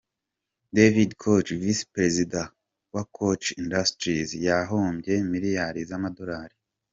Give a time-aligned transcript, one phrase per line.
[0.75, 2.41] David Koch, Visi Perezida
[2.93, 6.55] wa Koch Industries, yahombye miliyari z’amadolari.